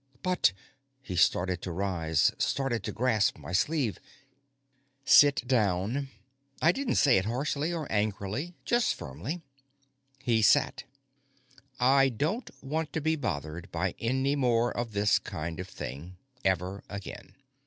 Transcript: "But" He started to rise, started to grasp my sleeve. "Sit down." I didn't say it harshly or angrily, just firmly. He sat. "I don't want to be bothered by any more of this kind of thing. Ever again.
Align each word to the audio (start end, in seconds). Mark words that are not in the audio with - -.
"But" 0.23 0.51
He 1.03 1.15
started 1.15 1.61
to 1.61 1.71
rise, 1.71 2.31
started 2.39 2.83
to 2.85 2.91
grasp 2.91 3.37
my 3.37 3.51
sleeve. 3.53 3.99
"Sit 5.05 5.47
down." 5.47 6.09
I 6.59 6.71
didn't 6.71 6.95
say 6.95 7.17
it 7.19 7.25
harshly 7.25 7.71
or 7.71 7.85
angrily, 7.91 8.55
just 8.65 8.95
firmly. 8.95 9.43
He 10.17 10.41
sat. 10.41 10.85
"I 11.79 12.09
don't 12.09 12.49
want 12.63 12.93
to 12.93 12.99
be 12.99 13.15
bothered 13.15 13.71
by 13.71 13.93
any 13.99 14.35
more 14.35 14.75
of 14.75 14.93
this 14.93 15.19
kind 15.19 15.59
of 15.59 15.67
thing. 15.67 16.17
Ever 16.43 16.83
again. 16.89 17.35